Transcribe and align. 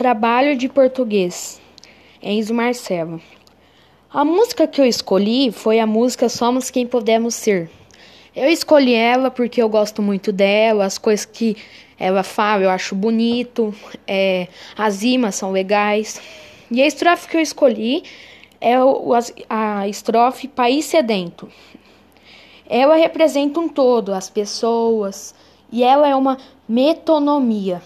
Trabalho 0.00 0.56
de 0.56 0.66
Português, 0.66 1.60
Enzo 2.22 2.54
Marcelo. 2.54 3.20
A 4.10 4.24
música 4.24 4.66
que 4.66 4.80
eu 4.80 4.86
escolhi 4.86 5.52
foi 5.52 5.78
a 5.78 5.86
música 5.86 6.26
Somos 6.30 6.70
Quem 6.70 6.86
Podemos 6.86 7.34
Ser. 7.34 7.70
Eu 8.34 8.48
escolhi 8.48 8.94
ela 8.94 9.30
porque 9.30 9.60
eu 9.60 9.68
gosto 9.68 10.00
muito 10.00 10.32
dela, 10.32 10.86
as 10.86 10.96
coisas 10.96 11.26
que 11.26 11.54
ela 11.98 12.22
fala 12.22 12.62
eu 12.62 12.70
acho 12.70 12.94
bonito, 12.94 13.74
é, 14.06 14.48
as 14.74 15.02
rimas 15.02 15.34
são 15.34 15.52
legais. 15.52 16.18
E 16.70 16.80
a 16.80 16.86
estrofe 16.86 17.28
que 17.28 17.36
eu 17.36 17.42
escolhi 17.42 18.02
é 18.58 18.76
a 19.50 19.86
estrofe 19.86 20.48
País 20.48 20.86
Sedento. 20.86 21.46
Ela 22.66 22.96
representa 22.96 23.60
um 23.60 23.68
todo, 23.68 24.14
as 24.14 24.30
pessoas, 24.30 25.34
e 25.70 25.84
ela 25.84 26.08
é 26.08 26.16
uma 26.16 26.38
metonomia. 26.66 27.82